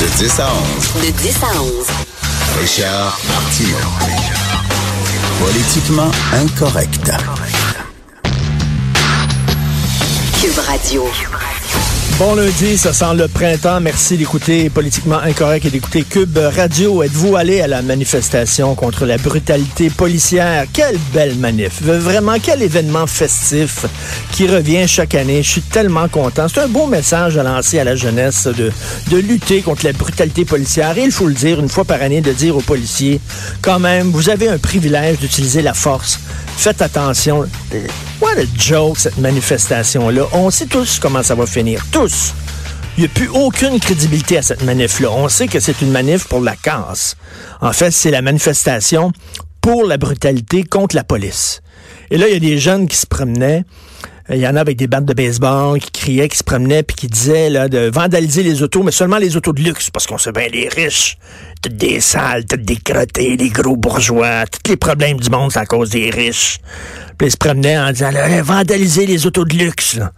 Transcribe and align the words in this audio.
De 0.00 0.06
10 0.16 0.40
à 0.40 0.48
11. 1.00 1.04
De 1.04 1.10
10 1.10 1.36
à 1.42 1.60
11. 1.60 1.86
Richard 2.60 3.18
Martineau. 3.28 3.78
Politiquement 5.40 6.10
incorrect. 6.32 7.10
Cube 10.40 10.58
Radio. 10.66 11.04
Bon 12.18 12.34
lundi, 12.34 12.76
ça 12.76 12.92
sent 12.92 13.14
le 13.14 13.28
printemps. 13.28 13.80
Merci 13.80 14.16
d'écouter 14.16 14.70
Politiquement 14.70 15.18
Incorrect 15.18 15.66
et 15.66 15.70
d'écouter 15.70 16.02
Cube 16.02 16.36
Radio. 16.36 17.04
Êtes-vous 17.04 17.36
allé 17.36 17.60
à 17.60 17.68
la 17.68 17.80
manifestation 17.80 18.74
contre 18.74 19.06
la 19.06 19.18
brutalité 19.18 19.88
policière? 19.88 20.64
Quelle 20.72 20.98
belle 21.14 21.36
manif. 21.36 21.80
Vraiment, 21.80 22.34
quel 22.42 22.60
événement 22.60 23.06
festif 23.06 23.86
qui 24.32 24.48
revient 24.48 24.88
chaque 24.88 25.14
année. 25.14 25.44
Je 25.44 25.48
suis 25.48 25.60
tellement 25.60 26.08
content. 26.08 26.48
C'est 26.48 26.60
un 26.60 26.66
beau 26.66 26.88
message 26.88 27.38
à 27.38 27.44
lancer 27.44 27.78
à 27.78 27.84
la 27.84 27.94
jeunesse 27.94 28.48
de, 28.48 29.16
lutter 29.16 29.62
contre 29.62 29.84
la 29.84 29.92
brutalité 29.92 30.44
policière. 30.44 30.98
Et 30.98 31.04
il 31.04 31.12
faut 31.12 31.28
le 31.28 31.34
dire 31.34 31.60
une 31.60 31.68
fois 31.68 31.84
par 31.84 32.02
année, 32.02 32.20
de 32.20 32.32
dire 32.32 32.56
aux 32.56 32.62
policiers, 32.62 33.20
quand 33.62 33.78
même, 33.78 34.10
vous 34.10 34.28
avez 34.28 34.48
un 34.48 34.58
privilège 34.58 35.20
d'utiliser 35.20 35.62
la 35.62 35.72
force. 35.72 36.18
Faites 36.58 36.82
attention. 36.82 37.48
What 38.20 38.36
a 38.36 38.44
joke, 38.56 38.98
cette 38.98 39.16
manifestation-là. 39.18 40.24
On 40.32 40.50
sait 40.50 40.66
tous 40.66 40.98
comment 40.98 41.22
ça 41.22 41.36
va 41.36 41.46
finir. 41.46 41.80
Tous. 41.92 42.34
Il 42.96 43.02
n'y 43.02 43.06
a 43.06 43.10
plus 43.10 43.28
aucune 43.28 43.78
crédibilité 43.78 44.38
à 44.38 44.42
cette 44.42 44.64
manif-là. 44.64 45.08
On 45.12 45.28
sait 45.28 45.46
que 45.46 45.60
c'est 45.60 45.80
une 45.82 45.92
manif 45.92 46.26
pour 46.26 46.40
la 46.40 46.56
casse. 46.56 47.16
En 47.60 47.72
fait, 47.72 47.92
c'est 47.92 48.10
la 48.10 48.22
manifestation 48.22 49.12
pour 49.60 49.84
la 49.84 49.98
brutalité 49.98 50.64
contre 50.64 50.96
la 50.96 51.04
police. 51.04 51.62
Et 52.10 52.18
là, 52.18 52.26
il 52.26 52.32
y 52.32 52.36
a 52.36 52.40
des 52.40 52.58
jeunes 52.58 52.88
qui 52.88 52.96
se 52.96 53.06
promenaient. 53.06 53.64
Il 54.30 54.38
y 54.38 54.46
en 54.46 54.56
a 54.56 54.60
avec 54.60 54.76
des 54.76 54.86
battes 54.86 55.06
de 55.06 55.14
baseball 55.14 55.78
qui 55.80 55.90
criaient, 55.90 56.28
qui 56.28 56.36
se 56.36 56.44
promenaient, 56.44 56.82
puis 56.82 56.96
qui 56.96 57.06
disaient 57.06 57.48
là, 57.48 57.68
de 57.68 57.90
vandaliser 57.90 58.42
les 58.42 58.62
autos, 58.62 58.82
mais 58.82 58.92
seulement 58.92 59.16
les 59.16 59.36
autos 59.36 59.54
de 59.54 59.62
luxe, 59.62 59.88
parce 59.90 60.06
qu'on 60.06 60.18
sait 60.18 60.32
bien 60.32 60.48
les 60.52 60.68
riches, 60.68 61.16
toutes 61.62 61.76
des 61.76 62.00
sales, 62.00 62.44
toutes 62.44 62.62
des 62.62 62.76
crottés, 62.76 63.36
les 63.38 63.48
gros 63.48 63.76
bourgeois, 63.76 64.44
tous 64.46 64.70
les 64.70 64.76
problèmes 64.76 65.18
du 65.18 65.30
monde, 65.30 65.50
c'est 65.50 65.60
à 65.60 65.66
cause 65.66 65.90
des 65.90 66.10
riches. 66.10 66.58
Puis 67.16 67.28
ils 67.28 67.30
se 67.30 67.36
promenaient 67.38 67.78
en 67.78 67.90
disant, 67.90 68.10
là, 68.10 68.42
vandaliser 68.42 69.06
les 69.06 69.26
autos 69.26 69.46
de 69.46 69.56
luxe. 69.56 69.94
Là. 69.96 70.12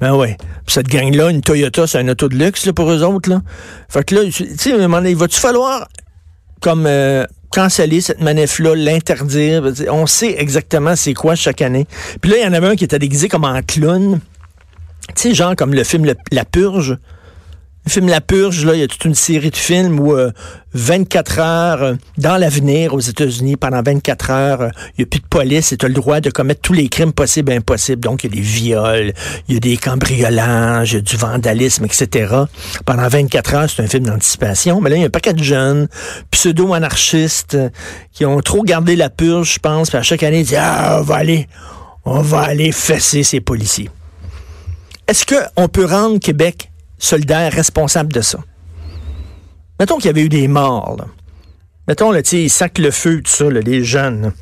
Ben 0.00 0.14
ouais. 0.14 0.38
Puis 0.66 0.74
cette 0.74 0.88
gang-là, 0.88 1.30
une 1.30 1.42
Toyota, 1.42 1.86
c'est 1.86 1.98
un 1.98 2.08
auto 2.08 2.28
de 2.28 2.36
luxe 2.36 2.64
là, 2.64 2.72
pour 2.72 2.90
eux 2.90 3.02
autres. 3.02 3.28
Là. 3.28 3.42
Fait 3.90 4.04
que 4.04 4.14
là, 4.14 4.22
tu 4.24 4.56
sais, 4.56 4.72
donné, 4.72 5.14
va-tu 5.14 5.38
falloir 5.38 5.86
comme 6.62 6.86
euh, 6.86 7.26
canceller 7.50 8.00
cette 8.00 8.20
manif-là, 8.20 8.74
l'interdire. 8.74 9.72
On 9.90 10.06
sait 10.06 10.34
exactement 10.38 10.96
c'est 10.96 11.14
quoi 11.14 11.34
chaque 11.34 11.62
année. 11.62 11.86
Puis 12.20 12.30
là, 12.30 12.38
il 12.38 12.44
y 12.44 12.46
en 12.46 12.52
avait 12.52 12.68
un 12.68 12.76
qui 12.76 12.84
était 12.84 12.98
déguisé 12.98 13.28
comme 13.28 13.44
en 13.44 13.60
clown. 13.62 14.20
Tu 15.08 15.14
sais, 15.16 15.34
genre 15.34 15.56
comme 15.56 15.74
le 15.74 15.84
film 15.84 16.12
La 16.30 16.44
Purge. 16.44 16.96
Le 17.86 17.90
film 17.90 18.08
La 18.08 18.20
Purge, 18.20 18.66
là, 18.66 18.74
il 18.74 18.80
y 18.80 18.82
a 18.82 18.86
toute 18.86 19.06
une 19.06 19.14
série 19.14 19.50
de 19.50 19.56
films 19.56 19.98
où 19.98 20.14
euh, 20.14 20.30
24 20.74 21.38
heures 21.38 21.82
euh, 21.82 21.94
dans 22.18 22.36
l'avenir 22.36 22.92
aux 22.92 23.00
États-Unis, 23.00 23.56
pendant 23.56 23.82
24 23.82 24.30
heures, 24.30 24.60
euh, 24.60 24.68
il 24.90 25.00
n'y 25.00 25.04
a 25.04 25.06
plus 25.06 25.20
de 25.20 25.26
police 25.26 25.72
et 25.72 25.78
tu 25.78 25.86
as 25.86 25.88
le 25.88 25.94
droit 25.94 26.20
de 26.20 26.28
commettre 26.28 26.60
tous 26.60 26.74
les 26.74 26.88
crimes 26.88 27.12
possibles 27.12 27.52
et 27.52 27.56
impossibles. 27.56 28.02
Donc, 28.02 28.22
il 28.22 28.30
y 28.30 28.32
a 28.34 28.36
des 28.36 28.46
viols, 28.46 29.12
il 29.48 29.54
y 29.54 29.56
a 29.56 29.60
des 29.60 29.78
cambriolages, 29.78 30.92
il 30.92 30.96
y 30.96 30.98
a 30.98 31.00
du 31.00 31.16
vandalisme, 31.16 31.86
etc. 31.86 32.34
Pendant 32.84 33.08
24 33.08 33.54
heures, 33.54 33.70
c'est 33.70 33.82
un 33.82 33.86
film 33.86 34.04
d'anticipation. 34.04 34.82
Mais 34.82 34.90
là, 34.90 34.96
il 34.96 35.00
y 35.00 35.02
a 35.02 35.06
un 35.06 35.10
paquet 35.10 35.32
de 35.32 35.42
jeunes, 35.42 35.88
pseudo-anarchistes, 36.30 37.54
euh, 37.54 37.70
qui 38.12 38.26
ont 38.26 38.40
trop 38.40 38.62
gardé 38.62 38.94
la 38.94 39.08
purge, 39.08 39.54
je 39.54 39.58
pense, 39.58 39.88
puis 39.88 39.98
à 39.98 40.02
chaque 40.02 40.22
année, 40.22 40.40
ils 40.40 40.46
disent, 40.46 40.58
ah, 40.60 40.98
on 41.00 41.02
va 41.02 41.16
aller, 41.16 41.48
on 42.04 42.20
va 42.20 42.42
aller 42.42 42.72
fesser 42.72 43.22
ces 43.22 43.40
policiers. 43.40 43.88
Est-ce 45.08 45.24
qu'on 45.24 45.68
peut 45.68 45.86
rendre 45.86 46.20
Québec 46.20 46.70
solidaire, 47.00 47.52
responsable 47.52 48.12
de 48.12 48.20
ça? 48.20 48.38
Mettons 49.80 49.96
qu'il 49.96 50.06
y 50.06 50.10
avait 50.10 50.22
eu 50.22 50.28
des 50.28 50.46
morts. 50.46 50.96
Là. 50.98 51.06
Mettons, 51.88 52.12
là, 52.12 52.20
ils 52.32 52.50
sacent 52.50 52.78
le 52.78 52.90
feu, 52.90 53.22
tout 53.22 53.30
ça, 53.32 53.50
les 53.50 53.82
jeunes. 53.82 54.32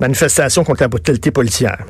Manifestation 0.00 0.64
contre 0.64 0.82
la 0.82 0.88
brutalité 0.88 1.30
policière. 1.30 1.84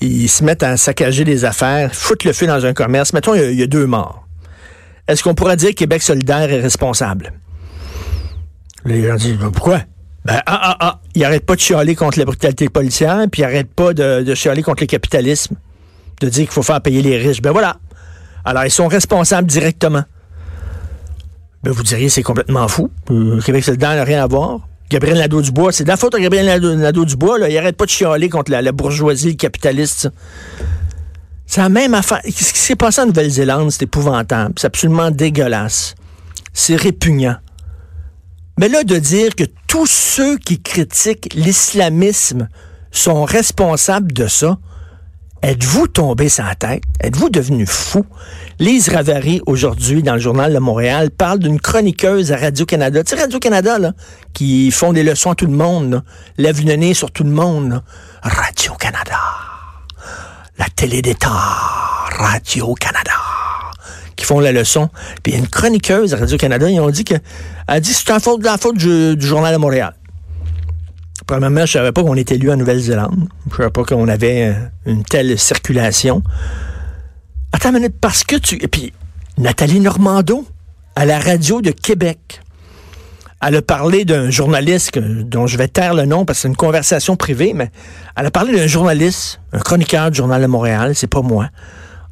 Ils 0.00 0.28
se 0.28 0.44
mettent 0.44 0.62
à 0.62 0.76
saccager 0.76 1.24
des 1.24 1.44
affaires, 1.44 1.94
foutent 1.94 2.24
le 2.24 2.32
feu 2.32 2.46
dans 2.46 2.64
un 2.66 2.72
commerce. 2.72 3.12
Mettons, 3.12 3.34
il 3.34 3.40
y 3.40 3.44
a, 3.44 3.50
il 3.50 3.58
y 3.58 3.62
a 3.62 3.66
deux 3.66 3.86
morts. 3.86 4.26
Est-ce 5.08 5.22
qu'on 5.22 5.34
pourrait 5.34 5.56
dire 5.56 5.70
que 5.70 5.76
Québec 5.76 6.02
solidaire 6.02 6.50
est 6.50 6.60
responsable? 6.60 7.32
Les 8.84 9.06
gens 9.06 9.16
disent, 9.16 9.38
Ben, 9.38 9.50
pourquoi? 9.50 9.82
Ben, 10.24 10.40
ah, 10.46 10.60
ah, 10.62 10.76
ah, 10.80 11.00
ils 11.14 11.22
n'arrêtent 11.22 11.46
pas 11.46 11.54
de 11.54 11.60
chialer 11.60 11.94
contre 11.94 12.18
la 12.18 12.24
brutalité 12.24 12.68
policière, 12.68 13.26
puis 13.30 13.42
ils 13.42 13.44
n'arrêtent 13.44 13.72
pas 13.72 13.94
de, 13.94 14.22
de 14.22 14.34
chialer 14.34 14.62
contre 14.62 14.82
le 14.82 14.88
capitalisme, 14.88 15.54
de 16.20 16.28
dire 16.28 16.44
qu'il 16.44 16.52
faut 16.52 16.62
faire 16.62 16.80
payer 16.80 17.02
les 17.02 17.16
riches. 17.16 17.40
Ben 17.40 17.52
voilà. 17.52 17.76
Alors, 18.46 18.64
ils 18.64 18.70
sont 18.70 18.86
responsables 18.86 19.48
directement. 19.48 20.04
Ben, 21.64 21.72
vous 21.72 21.82
diriez, 21.82 22.08
c'est 22.08 22.22
complètement 22.22 22.68
fou. 22.68 22.90
Euh, 23.10 23.40
Québec 23.40 23.64
solidaire 23.64 23.96
n'a 23.96 24.04
rien 24.04 24.22
à 24.22 24.26
voir. 24.28 24.60
Gabriel 24.88 25.18
Nadeau-Dubois, 25.18 25.72
c'est 25.72 25.82
de 25.82 25.88
la 25.88 25.96
faute 25.96 26.14
à 26.14 26.20
Gabriel 26.20 26.46
Nadeau- 26.46 26.76
Nadeau-Dubois, 26.76 27.40
là. 27.40 27.48
Il 27.48 27.58
arrête 27.58 27.76
pas 27.76 27.86
de 27.86 27.90
chialer 27.90 28.28
contre 28.28 28.52
la, 28.52 28.70
bourgeoisie, 28.70 29.36
capitaliste. 29.36 30.08
C'est 31.44 31.60
la 31.60 31.68
même 31.68 31.94
affaire. 31.94 32.20
Ce 32.24 32.30
qui 32.30 32.58
s'est 32.58 32.76
passé 32.76 33.00
en 33.00 33.06
Nouvelle-Zélande, 33.06 33.72
c'est 33.72 33.82
épouvantable. 33.82 34.54
C'est 34.56 34.68
absolument 34.68 35.10
dégueulasse. 35.10 35.96
C'est 36.52 36.76
répugnant. 36.76 37.36
Mais 38.60 38.68
là, 38.68 38.84
de 38.84 38.96
dire 38.96 39.34
que 39.34 39.44
tous 39.66 39.86
ceux 39.86 40.38
qui 40.38 40.62
critiquent 40.62 41.34
l'islamisme 41.34 42.48
sont 42.92 43.24
responsables 43.24 44.12
de 44.12 44.28
ça, 44.28 44.56
êtes-vous 45.42 45.88
tombé 45.88 46.28
sans 46.28 46.54
tête? 46.58 46.82
Êtes-vous 47.00 47.30
devenu 47.30 47.66
fou? 47.66 48.04
Lise 48.58 48.88
Ravary, 48.88 49.40
aujourd'hui, 49.46 50.02
dans 50.02 50.14
le 50.14 50.20
journal 50.20 50.52
de 50.52 50.58
Montréal, 50.58 51.10
parle 51.10 51.38
d'une 51.38 51.60
chroniqueuse 51.60 52.32
à 52.32 52.36
Radio-Canada. 52.36 53.04
Tu 53.04 53.14
sais, 53.14 53.22
Radio-Canada, 53.22 53.78
là, 53.78 53.92
qui 54.32 54.70
font 54.70 54.92
des 54.92 55.02
leçons 55.02 55.30
à 55.30 55.34
tout 55.34 55.46
le 55.46 55.52
monde, 55.52 55.92
là, 55.92 56.02
lève 56.38 56.64
le 56.64 56.74
nez 56.74 56.94
sur 56.94 57.10
tout 57.10 57.24
le 57.24 57.30
monde. 57.30 57.82
Radio-Canada. 58.22 59.18
La 60.58 60.66
télé 60.74 61.02
d'État. 61.02 61.28
Radio-Canada 61.28 63.12
qui 64.16 64.24
font 64.24 64.40
la 64.40 64.52
leçon. 64.52 64.88
Puis 65.22 65.32
il 65.32 65.36
y 65.36 65.36
a 65.36 65.40
une 65.40 65.48
chroniqueuse 65.48 66.14
à 66.14 66.16
Radio-Canada, 66.16 66.70
ils 66.70 66.80
ont 66.80 66.90
dit 66.90 67.04
que 67.04 67.14
elle 67.68 67.80
dit 67.80 67.92
c'est 67.92 68.08
la 68.08 68.18
faute 68.18 68.40
de 68.40 68.46
la 68.46 68.56
faute 68.56 68.76
du, 68.76 69.16
du 69.16 69.26
Journal 69.26 69.52
de 69.52 69.58
Montréal. 69.58 69.94
Premièrement, 71.26 71.66
je 71.66 71.72
savais 71.72 71.92
pas 71.92 72.02
qu'on 72.02 72.14
était 72.14 72.36
élu 72.36 72.50
en 72.52 72.56
Nouvelle-Zélande. 72.56 73.28
Je 73.50 73.56
savais 73.56 73.70
pas 73.70 73.84
qu'on 73.84 74.06
avait 74.06 74.48
euh, 74.48 74.54
une 74.86 75.02
telle 75.02 75.36
circulation. 75.38 76.22
Attends 77.52 77.70
une 77.70 77.76
minute, 77.76 77.96
parce 78.00 78.22
que 78.22 78.36
tu. 78.36 78.62
Et 78.62 78.68
puis, 78.68 78.92
Nathalie 79.36 79.80
Normando, 79.80 80.46
à 80.94 81.04
la 81.04 81.18
radio 81.18 81.60
de 81.60 81.72
Québec, 81.72 82.40
elle 83.42 83.56
a 83.56 83.62
parlé 83.62 84.04
d'un 84.04 84.30
journaliste 84.30 84.98
dont 84.98 85.46
je 85.46 85.58
vais 85.58 85.68
taire 85.68 85.94
le 85.94 86.06
nom 86.06 86.24
parce 86.24 86.38
que 86.38 86.42
c'est 86.42 86.48
une 86.48 86.56
conversation 86.56 87.16
privée, 87.16 87.52
mais 87.54 87.70
elle 88.16 88.26
a 88.26 88.30
parlé 88.30 88.56
d'un 88.56 88.66
journaliste, 88.66 89.40
un 89.52 89.58
chroniqueur 89.58 90.10
du 90.10 90.16
Journal 90.16 90.40
de 90.40 90.46
Montréal, 90.46 90.94
c'est 90.94 91.06
pas 91.06 91.22
moi, 91.22 91.48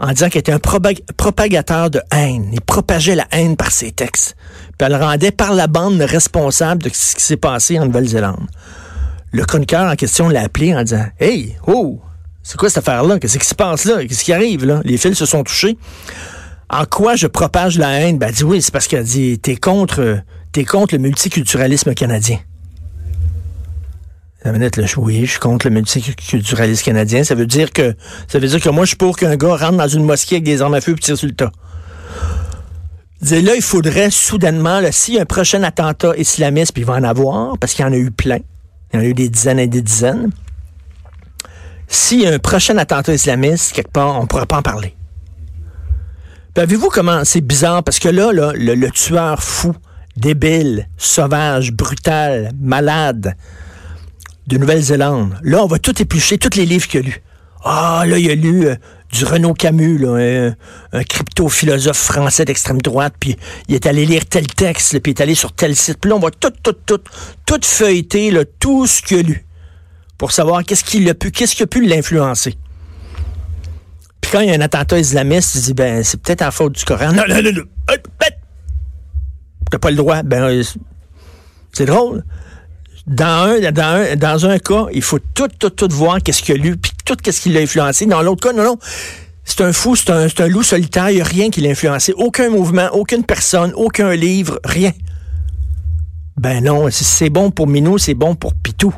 en 0.00 0.08
disant 0.08 0.28
qu'il 0.28 0.40
était 0.40 0.52
un 0.52 0.58
propagateur 0.58 1.88
de 1.88 2.02
haine. 2.12 2.50
Il 2.52 2.60
propageait 2.60 3.14
la 3.14 3.26
haine 3.30 3.56
par 3.56 3.70
ses 3.70 3.92
textes. 3.92 4.36
Puis 4.76 4.86
elle 4.86 4.92
le 4.92 4.98
rendait 4.98 5.30
par 5.30 5.54
la 5.54 5.66
bande 5.66 6.00
responsable 6.02 6.82
de 6.82 6.90
ce 6.92 7.14
qui 7.16 7.22
s'est 7.22 7.36
passé 7.36 7.78
en 7.78 7.86
Nouvelle-Zélande. 7.86 8.46
Le 9.34 9.44
chroniqueur 9.44 9.90
en 9.90 9.96
question 9.96 10.28
l'a 10.28 10.42
appelé 10.42 10.72
en 10.76 10.84
disant 10.84 11.06
Hey, 11.18 11.56
oh, 11.66 12.00
c'est 12.44 12.56
quoi 12.56 12.68
cette 12.68 12.78
affaire-là? 12.86 13.18
Qu'est-ce 13.18 13.36
qui 13.36 13.46
se 13.46 13.54
passe 13.56 13.84
là? 13.84 14.04
Qu'est-ce 14.06 14.22
qui 14.22 14.32
arrive 14.32 14.64
là? 14.64 14.80
Les 14.84 14.96
fils 14.96 15.18
se 15.18 15.26
sont 15.26 15.42
touchés. 15.42 15.76
En 16.70 16.84
quoi 16.84 17.16
je 17.16 17.26
propage 17.26 17.76
la 17.76 17.90
haine? 18.00 18.16
Ben, 18.16 18.28
elle 18.28 18.34
dit 18.34 18.44
oui, 18.44 18.62
c'est 18.62 18.72
parce 18.72 18.86
qu'elle 18.86 19.02
dit 19.02 19.40
t'es 19.40 19.56
contre, 19.56 20.20
t'es 20.52 20.64
contre 20.64 20.94
le 20.94 21.00
multiculturalisme 21.00 21.94
canadien. 21.94 22.38
La 24.44 24.52
minute, 24.52 24.76
là, 24.76 24.86
je- 24.86 25.00
oui, 25.00 25.24
je 25.26 25.32
suis 25.32 25.40
contre 25.40 25.66
le 25.66 25.74
multiculturalisme 25.74 26.84
canadien. 26.84 27.24
Ça 27.24 27.34
veut 27.34 27.46
dire 27.46 27.72
que 27.72 27.96
ça 28.28 28.38
veut 28.38 28.46
dire 28.46 28.60
que 28.60 28.68
moi, 28.68 28.84
je 28.84 28.90
suis 28.90 28.96
pour 28.96 29.16
qu'un 29.16 29.34
gars 29.34 29.56
rentre 29.56 29.78
dans 29.78 29.88
une 29.88 30.04
mosquée 30.04 30.36
avec 30.36 30.44
des 30.44 30.62
armes 30.62 30.74
à 30.74 30.80
feu 30.80 30.92
et 30.92 31.00
tire 31.00 31.18
sur 31.18 31.26
le 31.26 31.34
là, 33.40 33.54
il 33.56 33.62
faudrait 33.62 34.10
soudainement, 34.10 34.78
là, 34.78 34.92
s'il 34.92 35.18
un 35.18 35.24
prochain 35.24 35.64
attentat 35.64 36.14
islamiste, 36.18 36.72
puis 36.72 36.82
il 36.82 36.86
va 36.86 36.92
en 36.94 37.02
avoir, 37.02 37.58
parce 37.58 37.72
qu'il 37.72 37.84
y 37.84 37.88
en 37.88 37.92
a 37.92 37.96
eu 37.96 38.12
plein. 38.12 38.38
Il 38.94 38.98
y 38.98 39.00
en 39.00 39.06
a 39.06 39.08
eu 39.08 39.14
des 39.14 39.28
dizaines 39.28 39.58
et 39.58 39.66
des 39.66 39.82
dizaines. 39.82 40.30
s'il 41.88 42.20
y 42.20 42.26
a 42.28 42.32
un 42.32 42.38
prochain 42.38 42.78
attentat 42.78 43.12
islamiste, 43.12 43.72
quelque 43.72 43.90
part, 43.90 44.16
on 44.16 44.22
ne 44.22 44.26
pourra 44.26 44.46
pas 44.46 44.58
en 44.58 44.62
parler. 44.62 44.94
Avez-vous 46.56 46.90
comment 46.90 47.24
c'est 47.24 47.40
bizarre? 47.40 47.82
Parce 47.82 47.98
que 47.98 48.08
là, 48.08 48.30
le 48.54 48.90
tueur 48.90 49.42
fou, 49.42 49.74
débile, 50.16 50.88
sauvage, 50.96 51.72
brutal, 51.72 52.52
malade 52.60 53.34
de 54.46 54.58
Nouvelle-Zélande, 54.58 55.40
là, 55.42 55.64
on 55.64 55.66
va 55.66 55.80
tout 55.80 56.00
éplucher, 56.00 56.38
tous 56.38 56.56
les 56.56 56.64
livres 56.64 56.86
qu'il 56.86 57.00
a 57.00 57.02
lus. 57.02 57.22
Ah, 57.64 58.04
là, 58.06 58.16
il 58.18 58.30
a 58.30 58.36
lu 58.36 58.68
euh, 58.68 58.76
du 59.14 59.24
Renaud 59.24 59.54
Camus, 59.54 59.98
là, 59.98 60.16
un, 60.16 60.54
un 60.92 61.04
crypto-philosophe 61.04 61.96
français 61.96 62.44
d'extrême 62.44 62.82
droite, 62.82 63.14
puis 63.18 63.36
il 63.68 63.74
est 63.76 63.86
allé 63.86 64.04
lire 64.04 64.26
tel 64.26 64.46
texte, 64.46 64.98
puis 64.98 65.12
il 65.12 65.14
est 65.18 65.22
allé 65.22 65.34
sur 65.34 65.52
tel 65.52 65.76
site. 65.76 65.98
Puis 66.00 66.10
là, 66.10 66.16
on 66.16 66.20
va 66.20 66.30
tout, 66.32 66.52
tout, 66.62 66.72
tout, 66.72 67.00
tout 67.46 67.60
feuilleter, 67.62 68.30
là, 68.32 68.44
tout 68.58 68.86
ce 68.86 69.00
qu'il 69.00 69.18
a 69.18 69.22
lu 69.22 69.46
pour 70.18 70.32
savoir 70.32 70.64
qu'est-ce 70.64 70.84
qui 70.84 71.08
a 71.08 71.14
pu, 71.14 71.30
qu'est-ce 71.30 71.54
qui 71.54 71.62
a 71.62 71.66
pu 71.66 71.86
l'influencer. 71.86 72.56
Puis 74.20 74.30
quand 74.32 74.40
il 74.40 74.48
y 74.48 74.52
a 74.52 74.54
un 74.54 74.60
attentat 74.60 74.98
islamiste, 74.98 75.54
il 75.54 75.62
dit, 75.62 75.74
ben, 75.74 76.02
c'est 76.02 76.20
peut-être 76.20 76.42
à 76.42 76.50
faute 76.50 76.72
du 76.72 76.84
Coran. 76.84 77.12
Non, 77.12 77.22
non, 77.28 77.40
non, 77.40 77.52
non. 77.52 77.62
T'as 79.70 79.78
pas 79.78 79.90
le 79.90 79.96
droit. 79.96 80.22
Ben, 80.22 80.42
euh, 80.42 80.62
c'est 81.72 81.86
drôle. 81.86 82.24
Dans 83.06 83.50
un, 83.50 83.70
dans 83.70 83.82
un, 83.82 84.16
dans 84.16 84.46
un 84.46 84.58
cas, 84.58 84.86
il 84.92 85.02
faut 85.02 85.18
tout, 85.18 85.48
tout, 85.58 85.70
tout 85.70 85.88
voir 85.90 86.22
qu'est-ce 86.22 86.42
qu'il 86.42 86.54
a 86.54 86.58
lu, 86.58 86.76
puis 86.76 86.92
tout 87.04 87.16
qu'est-ce 87.22 87.42
qui 87.42 87.50
l'a 87.50 87.60
influencé. 87.60 88.06
Dans 88.06 88.22
l'autre 88.22 88.48
cas, 88.48 88.54
non, 88.54 88.64
non. 88.64 88.78
C'est 89.44 89.60
un 89.60 89.74
fou, 89.74 89.94
c'est 89.94 90.10
un, 90.10 90.26
un, 90.38 90.48
loup 90.48 90.62
solitaire, 90.62 91.10
il 91.10 91.16
n'y 91.16 91.20
a 91.20 91.24
rien 91.24 91.50
qui 91.50 91.60
l'a 91.60 91.70
influencé. 91.70 92.14
Aucun 92.16 92.48
mouvement, 92.48 92.88
aucune 92.92 93.24
personne, 93.24 93.72
aucun 93.76 94.14
livre, 94.14 94.58
rien. 94.64 94.92
Ben 96.38 96.64
non, 96.64 96.88
c'est 96.90 97.30
bon 97.30 97.50
pour 97.50 97.66
Minou, 97.66 97.98
c'est 97.98 98.14
bon 98.14 98.34
pour 98.34 98.54
Pitou. 98.54 98.92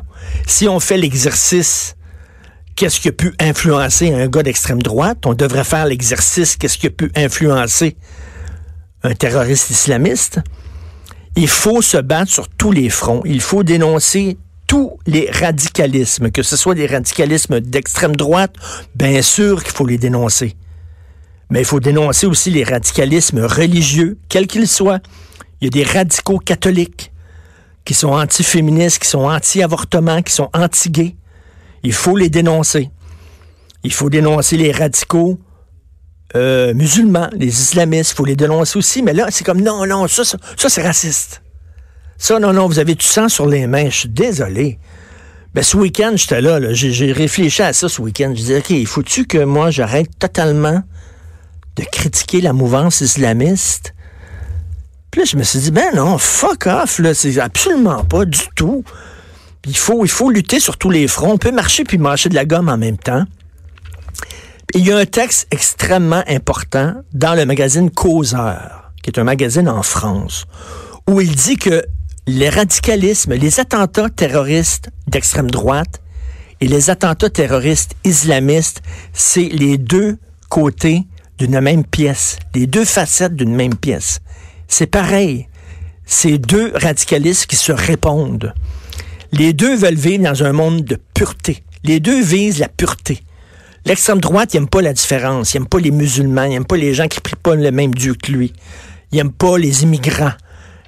Si 0.47 0.67
on 0.67 0.79
fait 0.79 0.97
l'exercice, 0.97 1.95
qu'est-ce 2.75 2.99
qui 2.99 3.09
a 3.09 3.11
pu 3.11 3.33
influencer 3.39 4.13
un 4.13 4.27
gars 4.27 4.43
d'extrême 4.43 4.81
droite, 4.81 5.19
on 5.25 5.33
devrait 5.33 5.63
faire 5.63 5.85
l'exercice, 5.85 6.55
qu'est-ce 6.55 6.77
qui 6.77 6.87
a 6.87 6.91
pu 6.91 7.11
influencer 7.15 7.97
un 9.03 9.13
terroriste 9.13 9.69
islamiste? 9.69 10.39
Il 11.39 11.47
faut 11.47 11.83
se 11.83 11.97
battre 11.97 12.31
sur 12.31 12.49
tous 12.49 12.71
les 12.71 12.89
fronts. 12.89 13.21
Il 13.23 13.41
faut 13.41 13.61
dénoncer 13.61 14.39
tous 14.65 14.97
les 15.05 15.29
radicalismes, 15.29 16.31
que 16.31 16.41
ce 16.41 16.57
soit 16.57 16.73
des 16.73 16.87
radicalismes 16.87 17.59
d'extrême 17.59 18.15
droite, 18.15 18.55
bien 18.95 19.21
sûr 19.21 19.63
qu'il 19.63 19.71
faut 19.71 19.85
les 19.85 19.99
dénoncer. 19.99 20.55
Mais 21.51 21.59
il 21.59 21.65
faut 21.65 21.79
dénoncer 21.79 22.25
aussi 22.25 22.49
les 22.49 22.63
radicalismes 22.63 23.45
religieux, 23.45 24.17
quels 24.29 24.47
qu'ils 24.47 24.67
soient. 24.67 24.99
Il 25.61 25.65
y 25.65 25.67
a 25.67 25.69
des 25.69 25.83
radicaux 25.83 26.39
catholiques 26.39 27.11
qui 27.85 27.93
sont 27.93 28.13
anti-féministes, 28.13 28.97
qui 28.97 29.07
sont 29.07 29.29
anti-avortement, 29.29 30.23
qui 30.23 30.33
sont 30.33 30.49
anti-gays. 30.55 31.15
Il 31.83 31.93
faut 31.93 32.17
les 32.17 32.31
dénoncer. 32.31 32.89
Il 33.83 33.93
faut 33.93 34.09
dénoncer 34.09 34.57
les 34.57 34.71
radicaux 34.71 35.37
euh, 36.35 36.73
musulmans, 36.73 37.29
les 37.33 37.47
islamistes. 37.47 38.11
Il 38.11 38.15
faut 38.15 38.25
les 38.25 38.35
dénoncer 38.35 38.77
aussi. 38.77 39.01
Mais 39.01 39.13
là, 39.13 39.27
c'est 39.29 39.43
comme 39.43 39.61
non, 39.61 39.85
non, 39.85 40.07
ça, 40.07 40.23
ça, 40.23 40.37
ça 40.57 40.69
c'est 40.69 40.81
raciste. 40.81 41.41
Ça, 42.17 42.39
non, 42.39 42.51
non, 42.51 42.67
vous 42.67 42.79
avez 42.79 42.95
du 42.95 43.05
sang 43.05 43.29
sur 43.29 43.45
les 43.45 43.67
mains. 43.67 43.89
Je 43.89 43.97
suis 43.97 44.09
désolé. 44.09 44.79
Ben, 45.53 45.63
ce 45.63 45.77
week-end, 45.77 46.13
j'étais 46.15 46.41
là, 46.41 46.59
j'ai 46.73 47.11
réfléchi 47.11 47.61
à 47.61 47.73
ça 47.73 47.89
ce 47.89 48.01
week-end. 48.01 48.29
Je 48.29 48.41
disais, 48.41 48.57
OK, 48.57 48.69
il 48.71 48.87
faut-tu 48.87 49.25
que 49.25 49.43
moi, 49.43 49.71
j'arrête 49.71 50.09
totalement 50.19 50.83
de 51.75 51.83
critiquer 51.83 52.41
la 52.41 52.53
mouvance 52.53 53.01
islamiste? 53.01 53.93
Puis 55.11 55.21
là, 55.21 55.25
je 55.25 55.37
me 55.37 55.43
suis 55.43 55.59
dit, 55.59 55.71
ben 55.71 55.95
non, 55.95 56.17
fuck 56.17 56.67
off, 56.67 56.99
là, 56.99 57.13
c'est 57.13 57.39
absolument 57.39 58.03
pas 58.03 58.25
du 58.25 58.41
tout. 58.55 58.83
Il 59.65 59.77
faut, 59.77 60.05
il 60.05 60.11
faut 60.11 60.29
lutter 60.29 60.59
sur 60.59 60.77
tous 60.77 60.89
les 60.89 61.07
fronts. 61.07 61.33
On 61.33 61.37
peut 61.37 61.51
marcher 61.51 61.83
puis 61.83 61.97
marcher 61.97 62.29
de 62.29 62.35
la 62.35 62.45
gomme 62.45 62.69
en 62.69 62.77
même 62.77 62.97
temps. 62.97 63.25
Il 64.75 64.85
y 64.85 64.91
a 64.91 64.97
un 64.97 65.05
texte 65.05 65.47
extrêmement 65.51 66.23
important 66.27 66.95
dans 67.13 67.35
le 67.35 67.45
magazine 67.45 67.89
Causeur, 67.89 68.91
qui 69.01 69.09
est 69.09 69.19
un 69.19 69.23
magazine 69.23 69.69
en 69.69 69.81
France, 69.81 70.45
où 71.07 71.21
il 71.21 71.33
dit 71.35 71.55
que 71.55 71.85
les 72.27 72.49
radicalismes, 72.49 73.33
les 73.33 73.61
attentats 73.61 74.09
terroristes 74.09 74.89
d'extrême 75.07 75.49
droite 75.49 76.01
et 76.59 76.67
les 76.67 76.89
attentats 76.89 77.29
terroristes 77.29 77.95
islamistes, 78.03 78.81
c'est 79.13 79.47
les 79.47 79.77
deux 79.77 80.17
côtés 80.49 81.05
d'une 81.37 81.61
même 81.61 81.85
pièce, 81.85 82.37
les 82.53 82.67
deux 82.67 82.85
facettes 82.85 83.35
d'une 83.35 83.55
même 83.55 83.75
pièce. 83.75 84.19
C'est 84.67 84.87
pareil. 84.87 85.47
C'est 86.05 86.37
deux 86.37 86.73
radicalistes 86.75 87.45
qui 87.45 87.55
se 87.55 87.71
répondent. 87.71 88.53
Les 89.31 89.53
deux 89.53 89.77
veulent 89.77 89.95
vivre 89.95 90.25
dans 90.25 90.43
un 90.43 90.51
monde 90.51 90.83
de 90.83 90.99
pureté. 91.13 91.63
Les 91.85 92.01
deux 92.01 92.21
visent 92.21 92.59
la 92.59 92.67
pureté. 92.67 93.23
L'extrême 93.87 94.19
droite, 94.19 94.53
il 94.53 94.57
n'aime 94.59 94.67
pas 94.67 94.81
la 94.81 94.91
différence. 94.91 95.53
Il 95.53 95.61
n'aime 95.61 95.69
pas 95.69 95.79
les 95.79 95.91
musulmans. 95.91 96.43
Il 96.43 96.49
n'aime 96.49 96.65
pas 96.65 96.75
les 96.75 96.93
gens 96.93 97.07
qui 97.07 97.21
prient 97.21 97.37
pas 97.41 97.55
le 97.55 97.71
même 97.71 97.95
Dieu 97.95 98.15
que 98.21 98.33
lui. 98.33 98.51
Il 99.13 99.15
n'aime 99.15 99.31
pas 99.31 99.57
les 99.57 99.83
immigrants. 99.83 100.33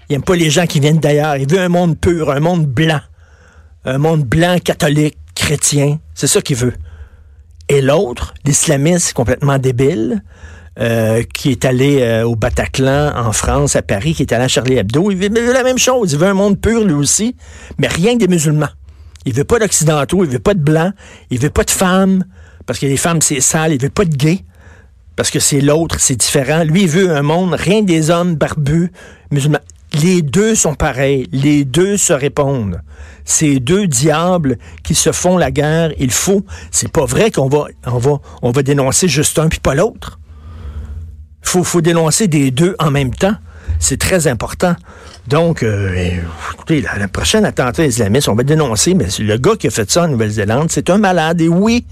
Il 0.10 0.14
n'aime 0.14 0.22
pas 0.22 0.36
les 0.36 0.50
gens 0.50 0.66
qui 0.66 0.82
viennent 0.82 1.00
d'ailleurs. 1.00 1.38
Il 1.38 1.50
veut 1.50 1.62
un 1.62 1.70
monde 1.70 1.98
pur, 1.98 2.30
un 2.30 2.42
monde 2.42 2.66
blanc. 2.66 3.00
Un 3.86 4.00
monde 4.00 4.26
blanc, 4.26 4.58
catholique, 4.62 5.18
chrétien. 5.34 6.00
C'est 6.14 6.28
ça 6.28 6.42
qu'il 6.42 6.58
veut. 6.58 6.74
Et 7.70 7.82
l'autre, 7.82 8.34
l'islamiste 8.44 9.14
complètement 9.14 9.60
débile, 9.60 10.22
euh, 10.78 11.24
qui 11.34 11.52
est 11.52 11.64
allé 11.64 12.02
euh, 12.02 12.28
au 12.28 12.36
Bataclan 12.36 13.14
en 13.16 13.32
France, 13.32 13.78
à 13.78 13.82
Paris, 13.82 14.14
qui 14.14 14.24
est 14.24 14.34
allé 14.34 14.44
à 14.44 14.50
Charlie 14.50 14.76
Hebdo. 14.76 15.10
Il 15.10 15.16
veut 15.16 15.54
la 15.54 15.64
même 15.64 15.78
chose. 15.78 16.12
Il 16.12 16.20
veut 16.20 16.28
un 16.28 16.34
monde 16.34 16.60
pur, 16.60 16.84
lui 16.84 16.96
aussi, 16.96 17.38
mais 17.78 17.88
rien 17.88 18.16
que 18.16 18.20
des 18.20 18.28
musulmans. 18.28 18.68
Il 19.24 19.34
veut 19.34 19.46
pas 19.46 19.58
d'occidentaux, 19.58 20.26
il 20.26 20.30
veut 20.30 20.40
pas 20.40 20.54
de 20.54 20.60
blancs, 20.62 20.94
il 21.30 21.40
veut 21.40 21.50
pas 21.50 21.64
de 21.64 21.72
femmes, 21.72 22.26
parce 22.70 22.78
que 22.78 22.86
les 22.86 22.98
femmes, 22.98 23.20
c'est 23.20 23.42
sale. 23.42 23.74
Il 23.74 23.82
veut 23.82 23.90
pas 23.90 24.06
de 24.06 24.16
gays, 24.16 24.44
parce 25.16 25.32
que 25.32 25.40
c'est 25.40 25.60
l'autre, 25.60 26.00
c'est 26.00 26.16
différent. 26.16 26.64
Lui, 26.64 26.86
veut 26.86 27.10
un 27.10 27.24
monde, 27.24 27.56
rien 27.56 27.82
des 27.82 28.12
hommes 28.12 28.36
barbus, 28.36 28.92
musulmans. 29.32 29.58
Les 30.00 30.22
deux 30.22 30.54
sont 30.54 30.76
pareils. 30.76 31.28
Les 31.32 31.66
deux 31.66 31.98
se 31.98 32.14
répondent. 32.14 32.80
Ces 33.26 33.60
deux 33.60 33.88
diables 33.88 34.60
qui 34.84 34.94
se 34.94 35.12
font 35.12 35.36
la 35.36 35.50
guerre, 35.50 35.94
il 35.98 36.12
faut. 36.12 36.46
C'est 36.70 36.92
pas 36.92 37.06
vrai 37.06 37.32
qu'on 37.32 37.50
va, 37.50 37.66
on 37.88 37.98
va, 37.98 38.22
on 38.44 38.52
va 38.52 38.62
dénoncer 38.62 39.08
juste 39.08 39.40
un 39.40 39.50
puis 39.50 39.60
pas 39.60 39.74
l'autre. 39.74 40.20
Faut, 41.42 41.64
faut 41.64 41.82
dénoncer 41.82 42.28
des 42.28 42.52
deux 42.52 42.76
en 42.78 42.92
même 42.92 43.16
temps. 43.16 43.34
C'est 43.80 43.98
très 43.98 44.28
important. 44.28 44.76
Donc, 45.28 45.64
euh, 45.64 46.20
écoutez, 46.54 46.82
la, 46.82 47.08
prochaine 47.08 47.46
attentat 47.46 47.86
islamiste, 47.86 48.28
on 48.28 48.36
va 48.36 48.44
dénoncer, 48.44 48.94
mais 48.94 49.08
le 49.20 49.38
gars 49.38 49.56
qui 49.58 49.68
a 49.68 49.70
fait 49.70 49.90
ça 49.90 50.04
en 50.04 50.10
Nouvelle-Zélande, 50.10 50.68
c'est 50.70 50.90
un 50.90 50.98
malade. 50.98 51.40
Et 51.40 51.48
oui, 51.48 51.86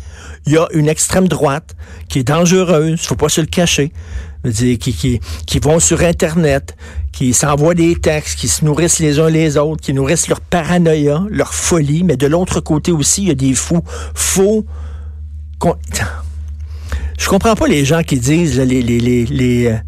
il 0.46 0.54
y 0.54 0.58
a 0.58 0.68
une 0.74 0.90
extrême 0.90 1.30
droite 1.30 1.76
qui 2.10 2.20
est 2.20 2.24
dangereuse, 2.24 3.00
faut 3.02 3.16
pas 3.16 3.30
se 3.30 3.40
le 3.40 3.48
cacher, 3.48 3.94
dire, 4.44 4.78
qui, 4.78 4.94
qui, 4.94 5.22
qui 5.46 5.60
vont 5.60 5.80
sur 5.80 6.02
Internet, 6.02 6.76
qui 7.14 7.34
s'envoient 7.34 7.74
des 7.74 7.96
textes, 7.96 8.38
qui 8.38 8.50
se 8.50 8.66
nourrissent 8.66 9.00
les 9.00 9.20
uns 9.20 9.30
les 9.30 9.58
autres, 9.58 9.82
qui 9.82 9.94
nourrissent 9.94 10.28
leur 10.28 10.42
paranoïa, 10.42 11.24
leur 11.30 11.54
folie, 11.54 12.04
mais 12.04 12.18
de 12.18 12.28
l'autre 12.28 12.60
côté 12.60 12.92
aussi, 12.92 13.24
il 13.24 13.28
y 13.30 13.32
a 13.32 13.36
des 13.36 13.54
fous. 13.54 13.84
Faux. 14.14 14.66
Je 17.18 17.30
comprends 17.30 17.56
pas 17.56 17.68
les 17.68 17.86
gens 17.86 18.04
qui 18.04 18.20
disent, 18.20 18.60
les, 18.60 18.82
les, 18.82 19.00
les, 19.00 19.26
les 19.26 19.80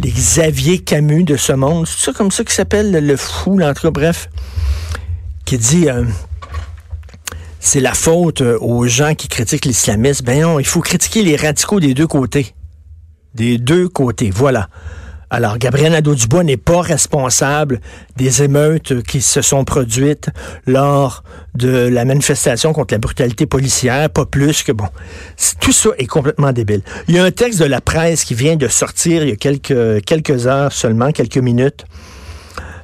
les 0.00 0.10
Xavier 0.10 0.78
Camus 0.78 1.24
de 1.24 1.36
ce 1.36 1.52
monde. 1.52 1.86
C'est 1.86 2.06
ça 2.06 2.12
comme 2.12 2.30
ça 2.30 2.44
qui 2.44 2.54
s'appelle 2.54 2.92
le 2.92 3.16
fou, 3.16 3.58
l'entre 3.58 3.90
bref, 3.90 4.28
qui 5.44 5.58
dit 5.58 5.88
euh, 5.88 6.04
c'est 7.60 7.80
la 7.80 7.94
faute 7.94 8.42
euh, 8.42 8.58
aux 8.60 8.86
gens 8.86 9.14
qui 9.14 9.28
critiquent 9.28 9.64
l'islamisme. 9.64 10.24
Ben 10.24 10.42
non, 10.42 10.60
il 10.60 10.66
faut 10.66 10.80
critiquer 10.80 11.22
les 11.22 11.36
radicaux 11.36 11.80
des 11.80 11.94
deux 11.94 12.06
côtés. 12.06 12.54
Des 13.34 13.58
deux 13.58 13.88
côtés, 13.88 14.30
voilà. 14.30 14.68
Alors, 15.30 15.58
Gabriel 15.58 15.92
Nadeau-Dubois 15.92 16.44
n'est 16.44 16.56
pas 16.56 16.80
responsable 16.80 17.80
des 18.16 18.42
émeutes 18.42 19.02
qui 19.02 19.20
se 19.20 19.42
sont 19.42 19.64
produites 19.64 20.30
lors 20.66 21.24
de 21.54 21.68
la 21.68 22.04
manifestation 22.04 22.72
contre 22.72 22.94
la 22.94 22.98
brutalité 22.98 23.46
policière, 23.46 24.10
pas 24.10 24.26
plus 24.26 24.62
que 24.62 24.72
bon. 24.72 24.88
Tout 25.60 25.72
ça 25.72 25.90
est 25.98 26.06
complètement 26.06 26.52
débile. 26.52 26.82
Il 27.08 27.14
y 27.14 27.18
a 27.18 27.24
un 27.24 27.30
texte 27.30 27.60
de 27.60 27.64
la 27.64 27.80
presse 27.80 28.24
qui 28.24 28.34
vient 28.34 28.56
de 28.56 28.68
sortir 28.68 29.22
il 29.22 29.30
y 29.30 29.32
a 29.32 29.36
quelques, 29.36 30.46
heures 30.46 30.72
seulement, 30.72 31.12
quelques 31.12 31.38
minutes. 31.38 31.84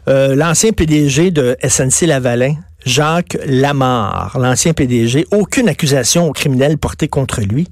Euh, 0.08 0.34
l'ancien 0.34 0.72
PDG 0.72 1.30
de 1.30 1.56
SNC 1.62 2.06
Lavalin, 2.06 2.54
Jacques 2.84 3.36
Lamarre, 3.44 4.38
l'ancien 4.40 4.72
PDG, 4.72 5.26
aucune 5.30 5.68
accusation 5.68 6.28
au 6.28 6.32
criminel 6.32 6.78
portée 6.78 7.08
contre 7.08 7.42
lui. 7.42 7.68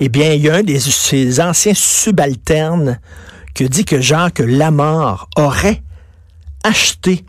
Eh 0.00 0.08
bien, 0.08 0.32
il 0.32 0.42
y 0.42 0.50
a 0.50 0.56
un 0.56 0.62
de 0.62 0.76
ses 0.78 1.40
anciens 1.40 1.74
subalternes 1.74 2.98
qui 3.56 3.70
dit 3.70 3.86
que 3.86 4.02
Jacques 4.02 4.40
Lamarre 4.40 5.28
aurait 5.34 5.82
acheté 6.62 7.24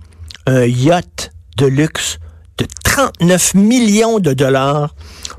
un 0.45 0.65
yacht 0.65 1.31
de 1.55 1.67
luxe 1.67 2.19
de 2.57 2.67
39 2.83 3.53
millions 3.53 4.19
de 4.19 4.33
dollars 4.33 4.93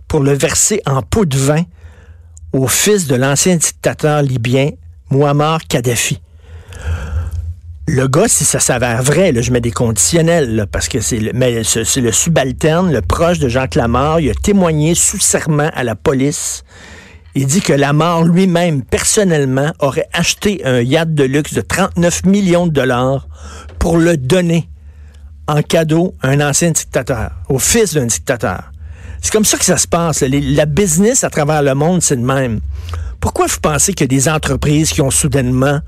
pour 0.08 0.20
le 0.20 0.32
verser 0.32 0.80
en 0.86 1.02
pot 1.02 1.26
de 1.26 1.36
vin 1.36 1.62
au 2.54 2.68
fils 2.68 3.06
de 3.06 3.16
l'ancien 3.16 3.56
dictateur 3.56 4.22
libyen 4.22 4.70
Muammar 5.10 5.60
Kadhafi. 5.68 6.22
le 7.86 8.08
gars, 8.08 8.28
si 8.28 8.46
ça 8.46 8.58
s'avère 8.58 9.02
vrai, 9.02 9.34
je 9.42 9.52
mets 9.52 9.60
des 9.60 9.72
conditionnels, 9.72 10.66
parce 10.72 10.88
que 10.88 11.00
c'est 11.00 11.18
le, 11.18 11.64
c'est 11.64 12.00
le 12.00 12.12
subalterne, 12.12 12.90
le 12.90 13.02
proche 13.02 13.38
de 13.40 13.48
Jean 13.48 13.66
Clamart, 13.66 14.20
il 14.20 14.30
a 14.30 14.34
témoigné 14.34 14.94
sous 14.94 15.18
serment 15.18 15.70
à 15.74 15.84
la 15.84 15.96
police. 15.96 16.64
Il 17.40 17.46
dit 17.46 17.60
que 17.60 17.72
Lamar 17.72 18.24
lui-même, 18.24 18.82
personnellement, 18.82 19.72
aurait 19.78 20.08
acheté 20.12 20.60
un 20.64 20.80
yacht 20.80 21.14
de 21.14 21.22
luxe 21.22 21.54
de 21.54 21.60
39 21.60 22.24
millions 22.26 22.66
de 22.66 22.72
dollars 22.72 23.28
pour 23.78 23.96
le 23.96 24.16
donner 24.16 24.68
en 25.46 25.62
cadeau 25.62 26.14
à 26.20 26.30
un 26.30 26.40
ancien 26.40 26.72
dictateur, 26.72 27.30
au 27.48 27.60
fils 27.60 27.94
d'un 27.94 28.06
dictateur. 28.06 28.72
C'est 29.22 29.30
comme 29.32 29.44
ça 29.44 29.56
que 29.56 29.64
ça 29.64 29.76
se 29.76 29.86
passe. 29.86 30.22
Les- 30.22 30.40
la 30.40 30.66
business 30.66 31.22
à 31.22 31.30
travers 31.30 31.62
le 31.62 31.74
monde, 31.76 32.02
c'est 32.02 32.16
de 32.16 32.24
même. 32.24 32.58
Pourquoi 33.20 33.46
vous 33.46 33.60
pensez 33.62 33.94
a 34.00 34.06
des 34.06 34.28
entreprises 34.28 34.90
qui 34.90 35.00
ont 35.00 35.10
soudainement 35.12 35.78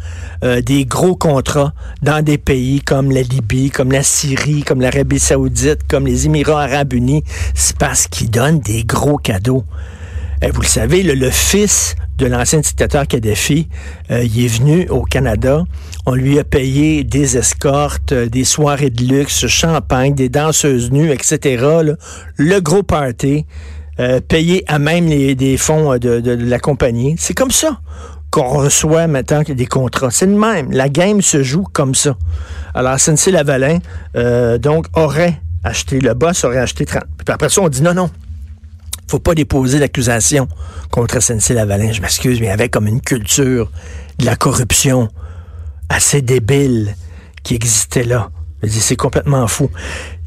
euh, 0.45 0.61
des 0.63 0.85
gros 0.85 1.17
contrats 1.17 1.73
dans 2.01 2.25
des 2.25 2.39
pays 2.39 2.81
comme 2.81 3.11
la 3.11 3.23
Libye, 3.23 3.71
comme 3.71 3.91
la 3.91 4.05
Syrie, 4.05 4.63
comme 4.63 4.81
l'Arabie 4.81 5.19
saoudite, 5.19 5.81
comme 5.89 6.07
les 6.07 6.27
Émirats 6.27 6.63
arabes 6.63 6.93
unis? 6.93 7.25
C'est 7.55 7.77
parce 7.77 8.07
qu'ils 8.07 8.31
donnent 8.31 8.61
des 8.61 8.85
gros 8.85 9.17
cadeaux. 9.19 9.65
Eh, 10.43 10.51
vous 10.51 10.63
le 10.63 10.67
savez, 10.67 11.03
le, 11.03 11.31
fils 11.31 11.95
de 12.17 12.27
l'ancien 12.27 12.61
dictateur 12.61 13.07
Kadhafi, 13.07 13.69
euh, 14.11 14.25
il 14.25 14.45
est 14.45 14.49
venu 14.49 14.89
au 14.89 15.03
Canada. 15.03 15.65
On 16.07 16.15
lui 16.15 16.39
a 16.39 16.45
payé 16.45 17.05
des 17.05 17.37
escortes, 17.37 18.13
euh, 18.13 18.27
des 18.27 18.45
soirées 18.45 18.91
de 18.91 19.05
luxe, 19.05 19.47
champagne, 19.47 20.15
des 20.15 20.29
danseuses 20.29 20.91
nues, 20.91 21.11
etc. 21.11 21.65
Le 22.37 22.61
gros 22.61 22.83
party, 22.83 23.45
euh, 24.01 24.19
payé 24.27 24.65
à 24.67 24.79
même 24.79 25.07
les, 25.07 25.35
des 25.35 25.59
fonds 25.59 25.93
euh, 25.93 25.99
de, 25.99 26.31
la 26.31 26.59
compagnie. 26.59 27.17
C'est 27.19 27.35
comme 27.35 27.51
ça 27.51 27.81
qu'on 28.31 28.49
reçoit 28.49 29.07
maintenant 29.09 29.43
des 29.47 29.67
contrats. 29.67 30.11
C'est 30.11 30.25
le 30.25 30.39
même. 30.39 30.71
La 30.71 30.89
game 30.89 31.21
se 31.21 31.43
joue 31.43 31.65
comme 31.71 31.95
ça. 31.95 32.17
Alors, 32.73 32.99
SNC-Lavalin, 32.99 33.81
euh, 34.17 34.57
donc, 34.57 34.87
aurait 34.95 35.43
acheté, 35.65 36.01
le 36.01 36.15
boss 36.15 36.45
aurait 36.45 36.61
acheté 36.61 36.87
30. 36.87 37.03
Puis 37.19 37.35
après 37.35 37.51
ça, 37.51 37.61
on 37.61 37.69
dit 37.69 37.83
non, 37.83 37.93
non, 37.93 38.09
faut 39.11 39.19
pas 39.19 39.35
déposer 39.35 39.81
d'accusation 39.81 40.49
contre 40.91 41.21
SNC-Lavalin. 41.21 41.93
Je 41.93 42.01
m'excuse, 42.01 42.41
mais 42.41 42.47
il 42.47 42.51
y 42.51 42.53
avait 42.53 42.69
comme 42.69 42.87
une 42.87 43.01
culture 43.01 43.71
de 44.19 44.25
la 44.25 44.37
corruption 44.37 45.09
assez 45.89 46.23
débile 46.23 46.95
qui 47.43 47.55
existait 47.55 48.05
là. 48.05 48.31
C'est 48.69 48.97
complètement 48.97 49.47
fou. 49.49 49.71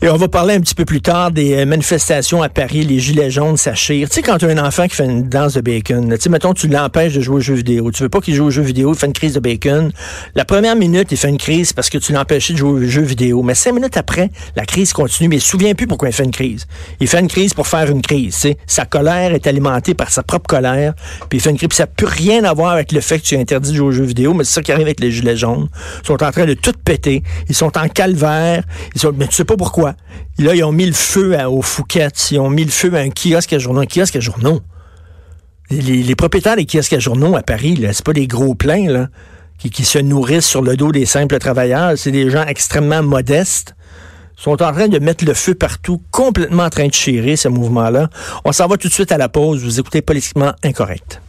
Et 0.03 0.09
on 0.09 0.17
va 0.17 0.27
parler 0.27 0.55
un 0.55 0.59
petit 0.59 0.75
peu 0.75 0.83
plus 0.83 0.99
tard 0.99 1.31
des 1.31 1.53
euh, 1.53 1.65
manifestations 1.65 2.43
à 2.43 2.49
Paris, 2.49 2.83
les 2.83 2.99
gilets 2.99 3.31
jaunes 3.31 3.55
s'achirent. 3.55 4.09
Tu 4.09 4.15
sais, 4.15 4.21
quand 4.21 4.37
tu 4.37 4.43
as 4.43 4.49
un 4.49 4.57
enfant 4.57 4.85
qui 4.85 4.97
fait 4.97 5.05
une 5.05 5.29
danse 5.29 5.53
de 5.53 5.61
bacon, 5.61 6.09
tu 6.09 6.19
sais, 6.19 6.29
mettons, 6.29 6.53
tu 6.53 6.67
l'empêches 6.67 7.13
de 7.13 7.21
jouer 7.21 7.37
aux 7.37 7.39
jeux 7.39 7.53
vidéo. 7.53 7.89
Tu 7.89 8.03
veux 8.03 8.09
pas 8.09 8.19
qu'il 8.19 8.35
joue 8.35 8.43
aux 8.43 8.49
jeux 8.49 8.63
vidéo, 8.63 8.91
il 8.91 8.99
fait 8.99 9.05
une 9.05 9.13
crise 9.13 9.35
de 9.35 9.39
bacon. 9.39 9.93
La 10.35 10.43
première 10.43 10.75
minute, 10.75 11.09
il 11.13 11.17
fait 11.17 11.29
une 11.29 11.37
crise 11.37 11.71
parce 11.71 11.89
que 11.89 11.97
tu 11.97 12.11
l'empêchais 12.11 12.51
de 12.51 12.57
jouer 12.57 12.69
aux 12.71 12.85
jeux 12.85 13.01
vidéo. 13.01 13.43
Mais 13.43 13.55
cinq 13.55 13.75
minutes 13.75 13.95
après, 13.95 14.29
la 14.57 14.65
crise 14.65 14.91
continue, 14.91 15.29
mais 15.29 15.37
il 15.37 15.41
se 15.41 15.47
souvient 15.47 15.73
plus 15.73 15.87
pourquoi 15.87 16.09
il 16.09 16.13
fait 16.13 16.25
une 16.25 16.31
crise. 16.31 16.67
Il 16.99 17.07
fait 17.07 17.21
une 17.21 17.29
crise 17.29 17.53
pour 17.53 17.67
faire 17.67 17.89
une 17.89 18.01
crise. 18.01 18.45
Sa 18.67 18.83
colère 18.83 19.33
est 19.33 19.47
alimentée 19.47 19.93
par 19.93 20.09
sa 20.09 20.21
propre 20.21 20.47
colère, 20.47 20.95
puis 21.29 21.37
il 21.37 21.41
fait 21.41 21.51
une 21.51 21.55
crise. 21.55 21.69
Puis 21.69 21.77
ça 21.77 21.83
n'a 21.83 21.87
plus 21.87 22.07
rien 22.07 22.43
à 22.43 22.53
voir 22.53 22.73
avec 22.73 22.91
le 22.91 22.99
fait 22.99 23.19
que 23.19 23.23
tu 23.23 23.35
es 23.35 23.39
interdit 23.39 23.71
de 23.71 23.77
jouer 23.77 23.87
aux 23.87 23.91
jeux 23.93 24.03
vidéo, 24.03 24.33
mais 24.33 24.43
c'est 24.43 24.55
ça 24.55 24.61
qui 24.61 24.73
arrive 24.73 24.87
avec 24.87 24.99
les 24.99 25.11
gilets 25.11 25.37
jaunes. 25.37 25.69
Ils 26.03 26.07
sont 26.07 26.21
en 26.21 26.31
train 26.31 26.45
de 26.45 26.55
tout 26.55 26.73
péter. 26.83 27.23
Ils 27.47 27.55
sont 27.55 27.71
en 27.77 27.87
calvaire. 27.87 28.65
Ils 28.95 28.99
sont, 28.99 29.13
mais 29.17 29.27
tu 29.27 29.35
sais 29.35 29.45
pas 29.45 29.55
pourquoi. 29.55 29.92
Là, 30.39 30.55
ils 30.55 30.63
ont 30.63 30.71
mis 30.71 30.85
le 30.85 30.93
feu 30.93 31.37
à, 31.37 31.49
aux 31.49 31.61
Fouquettes. 31.61 32.31
Ils 32.31 32.39
ont 32.39 32.49
mis 32.49 32.65
le 32.65 32.71
feu 32.71 32.93
à 32.95 32.99
un 32.99 33.09
kiosque 33.09 33.53
à 33.53 33.59
journaux. 33.59 33.81
Un 33.81 33.85
kiosque 33.85 34.15
à 34.15 34.19
journaux. 34.19 34.61
Les, 35.69 36.03
les 36.03 36.15
propriétaires 36.15 36.55
des 36.55 36.65
kiosques 36.65 36.93
à 36.93 36.99
journaux 36.99 37.35
à 37.35 37.41
Paris, 37.41 37.79
c'est 37.93 38.05
pas 38.05 38.13
des 38.13 38.27
gros 38.27 38.53
pleins, 38.53 38.91
là, 38.91 39.07
qui, 39.57 39.69
qui 39.69 39.85
se 39.85 39.97
nourrissent 39.97 40.45
sur 40.45 40.61
le 40.61 40.75
dos 40.75 40.91
des 40.91 41.05
simples 41.05 41.39
travailleurs. 41.39 41.93
C'est 41.95 42.11
des 42.11 42.29
gens 42.29 42.45
extrêmement 42.45 43.01
modestes. 43.01 43.75
Ils 44.37 44.43
sont 44.43 44.61
en 44.61 44.73
train 44.73 44.87
de 44.87 44.99
mettre 44.99 45.25
le 45.25 45.33
feu 45.33 45.55
partout, 45.55 46.01
complètement 46.11 46.63
en 46.63 46.69
train 46.69 46.87
de 46.87 46.93
chirer, 46.93 47.35
ce 47.35 47.47
mouvement-là. 47.47 48.09
On 48.45 48.51
s'en 48.51 48.67
va 48.67 48.77
tout 48.77 48.89
de 48.89 48.93
suite 48.93 49.11
à 49.11 49.17
la 49.17 49.29
pause. 49.29 49.63
Vous 49.63 49.79
écoutez 49.79 50.01
Politiquement 50.01 50.51
Incorrect. 50.63 51.21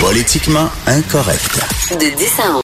Politiquement 0.00 0.68
incorrect. 0.86 1.60
De 1.90 2.16
10 2.16 2.40
à 2.40 2.50
11. 2.50 2.54